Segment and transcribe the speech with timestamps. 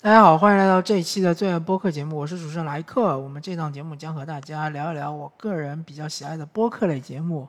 [0.00, 3.18] 大家好，欢迎来到这一期的最爱播客节目，我是主持人莱克。
[3.18, 7.48] 我们这档节目将和大家聊一聊我个人比较喜爱的播客类节目。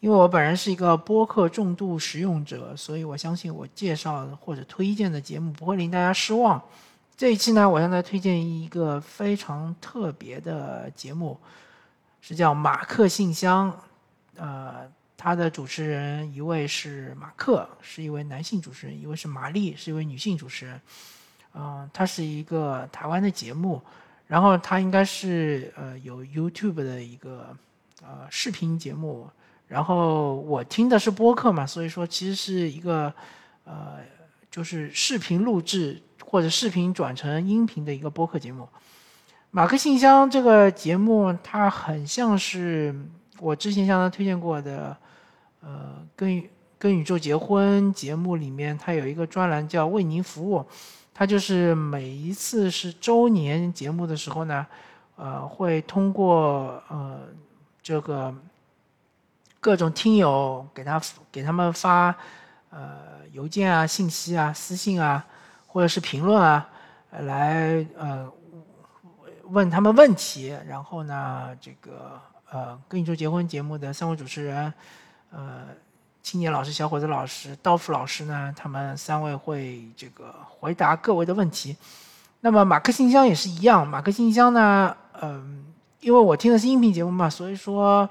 [0.00, 6.60] 因为我本人是一个播客重度使用者，所以我相信我介绍或者推荐的节目不会令大家失望。
[7.16, 11.38] 这一期呢，我向大家推荐一个非常特别的节目，
[12.20, 13.70] 是叫《马克信箱》。
[14.34, 20.80] 呃，它的主持人一位是马克，是一位男性主持人；一位是玛丽，是一位女性主持人。
[21.58, 23.80] 嗯，它是一个台湾的节目，
[24.26, 27.56] 然后它应该是呃有 YouTube 的一个
[28.02, 29.26] 呃视频节目，
[29.66, 33.10] 然后我听的是播客嘛，所以说其实是一个
[33.64, 34.00] 呃
[34.50, 38.68] 就是视频录制或者视频转成音频的一个播客节目。
[39.50, 42.94] 马克信箱这个节目，它很像是
[43.38, 44.94] 我之前向他推荐过的
[45.62, 46.42] 呃跟
[46.78, 50.62] 跟宇宙结婚节目里面，它有一个专栏叫为您服务。
[51.18, 54.66] 他就是每一次是周年节目的时候呢，
[55.16, 57.20] 呃，会通过呃
[57.82, 58.34] 这个
[59.58, 61.00] 各种听友给他
[61.32, 62.14] 给他们发
[62.68, 65.24] 呃邮件啊、信息啊、私信啊，
[65.66, 66.68] 或者是评论啊，
[67.10, 68.30] 来呃
[69.44, 70.54] 问他们问题。
[70.68, 74.70] 然后呢，这个呃跟你说结婚节目的三位主持人，
[75.30, 75.68] 呃。
[76.26, 78.52] 青年老师、小伙子老师、刀夫老师呢？
[78.56, 81.76] 他们三位会这个回答各位的问题。
[82.40, 85.64] 那么马克信箱也是一样，马克信箱呢，嗯，
[86.00, 88.10] 因为我听的是音频节目嘛，所以说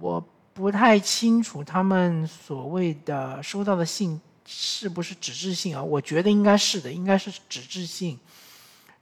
[0.00, 0.20] 我
[0.52, 5.80] 不太清楚他们所谓的收到的信是不是纸质信啊？
[5.80, 8.18] 我觉得应该是的，应该是纸质信。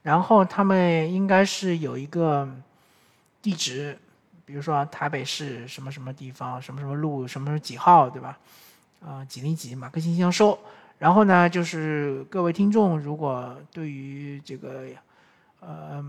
[0.02, 2.46] 然后他们应该是有一个
[3.40, 3.98] 地址。
[4.46, 8.38] 比如说台北市什么什么地方，什么什么路，什么什么几号，对吧？
[9.04, 10.56] 啊，几零几马克信箱收。
[10.98, 14.84] 然后呢，就是各位听众，如果对于这个，
[15.58, 16.02] 呃，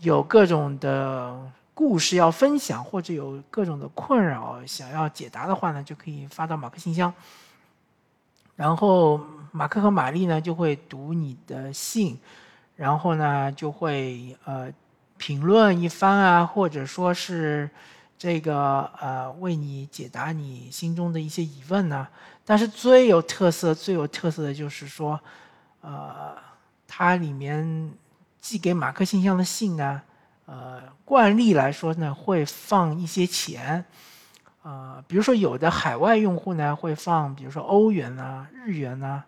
[0.00, 7.12] 有各种的故事要分享，或者有各种的困扰想要解答的话呢，就可以发到马克信箱。
[8.54, 9.18] 然后
[9.50, 12.18] 马克和玛丽呢就会读你的信，
[12.76, 14.70] 然后呢就会呃。
[15.22, 17.70] 评论一番啊，或者说是
[18.18, 22.08] 这个呃，为你解答你心中的一些疑问呢。
[22.44, 25.20] 但是最有特色、最有特色的就是说，
[25.80, 26.34] 呃，
[26.88, 27.92] 它里面
[28.40, 30.02] 寄给马克信箱的信呢，
[30.46, 33.84] 呃，惯例来说呢，会放一些钱，
[34.64, 39.22] 呃，比如说有的海外用户呢会放，比如说欧元啊、日元呐、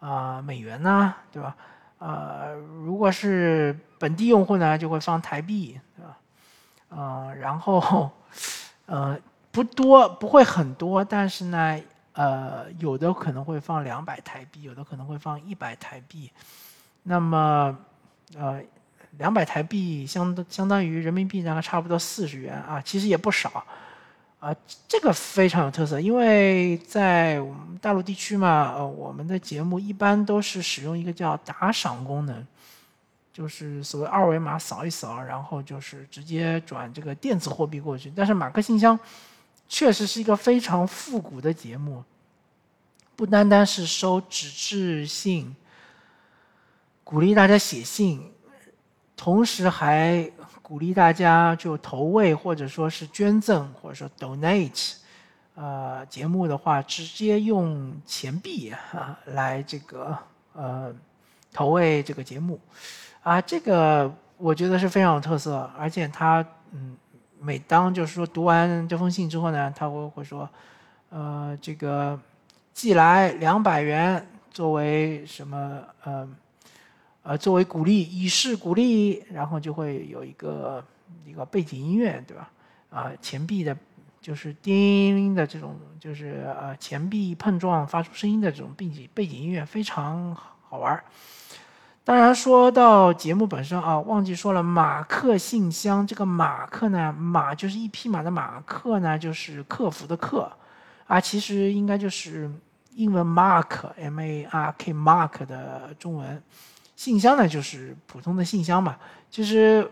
[0.00, 1.56] 啊美元呐，对吧？
[2.02, 2.54] 呃，
[2.84, 6.18] 如果是本地用户呢，就会放台币，对吧？
[6.88, 8.10] 呃，然后，
[8.86, 9.16] 呃，
[9.52, 11.80] 不多，不会很多，但是呢，
[12.14, 16.28] 呃，有的可能会放两百台币，有的可能会放一百台币。
[17.04, 17.78] 那么，
[18.36, 18.60] 呃，
[19.18, 23.64] 两百台币相相当于人民币大概差不多四十元啊，其实也不少。
[24.42, 24.52] 啊，
[24.88, 32.44] 这个非常有特色，因为在我们大陆地区嘛，呃，我们的节目一般都是使用一个叫打赏功能，
[33.32, 38.12] 就是所谓二维码扫一扫，然后就是直接转这个电子货币过去。
[38.16, 38.98] 但是马克信箱
[39.68, 42.02] 确实是一个非常复古的节目，
[43.14, 45.54] 不单单是收纸质信，
[47.04, 48.32] 鼓励大家写信，
[49.16, 50.28] 同时还。
[50.72, 54.94] 鼓励大家就投喂或者说是捐赠或者说 donate，
[55.54, 60.16] 呃，节目的话直接用钱币啊来这个
[60.54, 60.90] 呃
[61.52, 62.58] 投喂这个节目，
[63.22, 66.96] 啊，这个我觉得是非常有特色，而且他嗯，
[67.38, 70.48] 每当就是说读完这封信之后呢，他会会说，
[71.10, 72.18] 呃，这个
[72.72, 76.26] 寄来两百元作为什么呃。
[77.22, 80.84] 呃，作为鼓励，以示鼓励，然后就会有一个
[81.24, 82.50] 一个背景音乐，对吧？
[82.90, 83.76] 啊，钱币的，
[84.20, 90.34] 就是叮的这种，就是呃，钱币碰撞发出声音的这种背景背景音乐，非常
[90.68, 91.00] 好玩
[92.04, 100.50] 当然，说到节目本身啊，忘记说了，马克信箱这个马克呢，马就是一匹马的马克呢，就是客服的客，
[101.06, 102.50] 啊，其实应该就是
[102.96, 106.42] 英文 mark，m a r k mark 的中文。
[107.02, 108.96] 信箱呢，就是普通的信箱嘛。
[109.28, 109.90] 其实，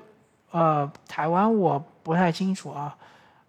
[0.52, 2.96] 呃，台湾我不太清楚啊。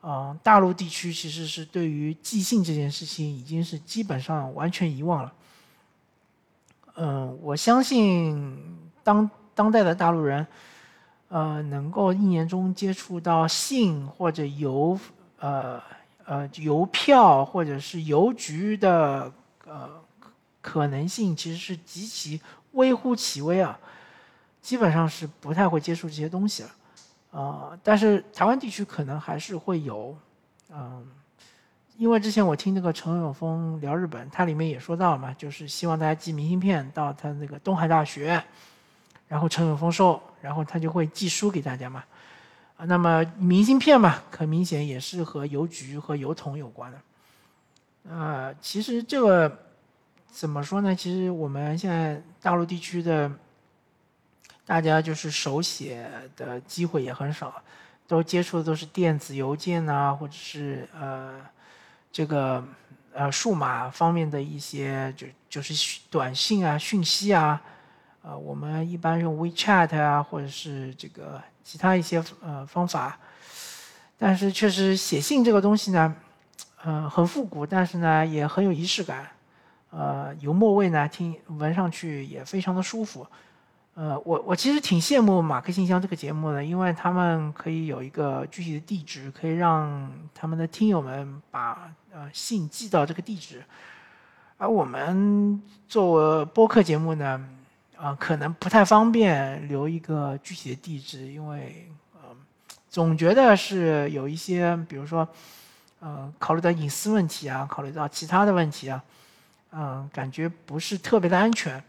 [0.02, 5.34] 嗯，大陆地区其实是对于寄信这件事情已经是基本上完全遗忘了。
[6.96, 8.60] 嗯，我相信
[9.04, 10.48] 当当代的大陆人，
[11.30, 15.00] 呃，能够一年中接触到信或者邮，
[15.38, 15.80] 呃
[16.26, 19.32] 呃邮票或者是邮局的
[19.68, 19.88] 呃
[20.62, 22.42] 可能性，其实是极其。
[22.74, 23.78] 微乎其微啊，
[24.62, 26.70] 基本上是不太会接触这些东西了。
[27.32, 30.18] 啊，但是台湾地区可能还是会有，
[30.70, 31.08] 嗯，
[31.98, 38.44] 因为之前我听那个陈永峰聊日本，他里面也说到嘛，就是希望大家寄明信片到他那个东海大学，
[39.30, 42.04] 然后陈永峰收，然后他就会寄书给大家嘛。
[42.76, 48.14] 啊，那么明信片嘛，很明显也是和邮局和邮筒有关的。
[48.14, 49.58] 啊，其实这个
[50.32, 50.96] 怎么说呢？
[50.96, 53.32] 其实我们现在大陆地区的。
[54.64, 57.62] 大家就是手写的机会也很少，
[58.08, 61.42] 都接触的都是电子邮件啊，或者是呃，
[62.10, 62.64] 这个
[63.12, 67.62] 呃数码方面的一些就就是短信啊、讯息啊，
[68.22, 73.20] 呃，我们一般用 WeChat 啊，或者是这个其他一些呃方法，
[74.18, 76.16] 但是确实写信这个东西呢，
[76.86, 79.28] 嗯，很复古，但是呢也很有仪式感，
[79.92, 83.28] 呃，油墨味呢听闻上去也非常的舒服。
[83.94, 93.62] 呃，我我其实挺羡慕马克信箱这个节目的，因为他们可以有一个具体的地址，可以让他们的听友们把呃信寄到这个地址。
[94.58, 97.46] 而我们做播客节目呢，
[97.98, 102.30] 啊，可能不太方便留一个具体的地址，因为呃，
[102.90, 105.28] 总觉得是有一些，比如说，
[106.00, 109.04] 呃，考虑到隐私问题啊，考虑到其他的问题啊，
[109.72, 111.84] 嗯，感觉不是特别的安全。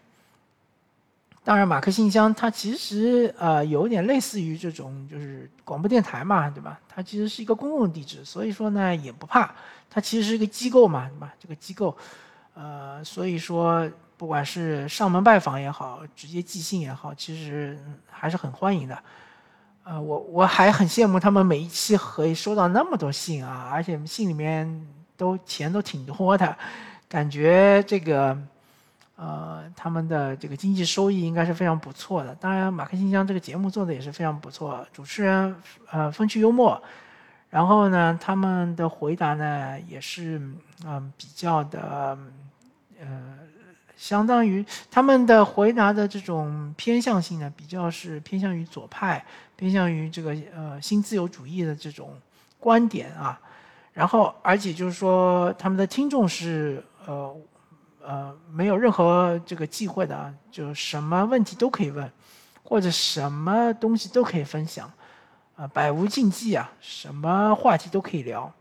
[1.45, 6.79] 当然，马克信箱它其实呃有点类似于这种就是广播电台嘛，对吧？
[6.89, 9.53] 它其实是一个公共地址，所以说呢也不怕。
[9.91, 11.35] 它其实是一个机构嘛，对吧？
[11.41, 11.97] 这个机构，
[12.55, 17.77] 呃，所以说不管是上门拜访也好，直接寄信也好，其实
[18.09, 18.97] 还是很欢迎的。
[19.83, 24.87] 呃，我我还很羡慕他们每一期可以收到那么多信啊，而且信里面
[25.17, 26.57] 都钱都挺多的，
[27.13, 28.35] 感觉这个。
[29.15, 32.35] 呃，他们的这个经济收益应该是非常不错的。
[32.35, 35.55] 当然，《马克信箱》这个节目做的也是非常不错，主持人
[35.93, 36.83] 呃风趣幽默，
[37.49, 40.41] 然后呢，他们的回答呢也是
[40.85, 42.19] 嗯比较的
[43.01, 43.39] 呃，
[43.97, 49.25] 相当于他们的回答的这种偏向性呢，比较是偏向于左派，
[49.55, 52.19] 偏向于这个呃新自由主义的这种
[52.59, 53.39] 观点啊。
[53.93, 57.37] 然后，而且就是说，他们的听众是呃。
[58.05, 62.11] 呃，没有任何这个忌讳的啊，就什么问题都可以问，
[62.65, 64.93] 或者什么东西都可以分享，
[65.55, 68.53] 啊，百无禁忌啊，什么话题都可以聊，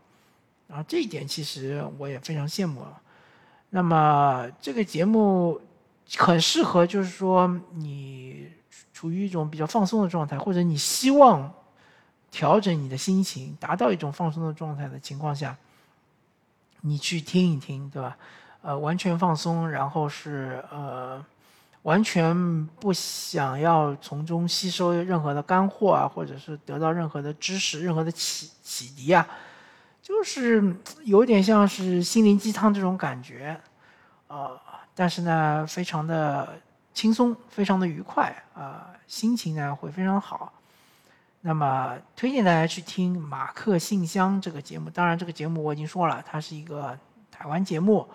[0.68, 2.84] 啊，这一点其实我也非常羡慕。
[3.70, 5.60] 那么这个节目
[6.16, 8.48] 很适合，就是说你
[8.92, 11.52] 处于一种比较放松的状态，或者你希望
[12.30, 15.58] 调整你的心情，达到一种放松的状态的情况下，
[16.82, 18.16] 你去听一听，对吧？
[18.60, 21.24] 呃，完全放松，然后是呃，
[21.82, 29.26] 完全不想要从中吸收任何的干货啊，或者是得到任何的知识、任何的启启迪啊，
[30.00, 33.60] 就是有点像是心灵鸡汤这种感觉，
[34.28, 34.56] 呃，
[34.94, 36.60] 但是呢，非常的
[36.94, 40.52] 轻松，非常的愉快啊，心情呢会非常好。
[41.44, 46.96] 那么推荐大家去听《马克信箱》这个节目，当然这个节目我已经说了，它是一个
[47.32, 48.06] 台湾节目。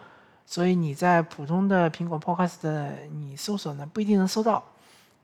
[0.46, 4.64] 所以你在普通的苹果 Podcast 你搜索呢不一定能搜到，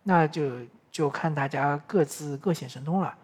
[0.04, 0.52] 那就
[0.92, 3.16] 就看大家各自各显神通了，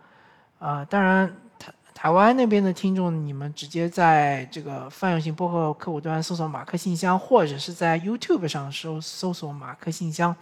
[0.60, 10.34] 啊，当然台台湾那边的听众，你们直接在这个泛用型播客客户端搜索马克信箱，或者是在 YouTube 上搜搜索马克信箱，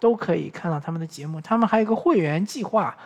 [0.00, 1.42] 都可以看到他们的节目。
[1.42, 2.96] 他们还有一个会员计划。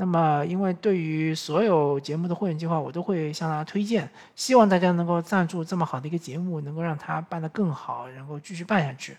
[0.00, 9.16] 那么，因为对于所有节目的会员计划，我都会向大家推荐，希望大家能够赞助这么好的一个节目，能够让它办得更好，能够继续办下去。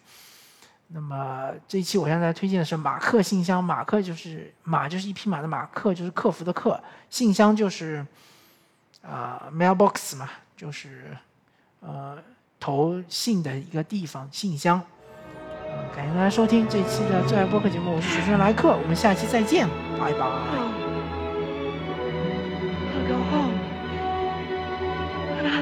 [0.87, 8.05] 那么这一期我向大家推荐的是马克信箱，马克就是马就是一匹马的马，克就是客服的客，信箱就是
[9.01, 11.15] 啊 mailbox 嘛，就是
[11.81, 12.17] 呃
[12.57, 14.81] 投信的一个地方，信箱。
[15.93, 19.67] 感谢大家收听这一期的最爱播客节目，我是主持人莱克，我们下期再见，
[19.99, 20.68] 拜拜。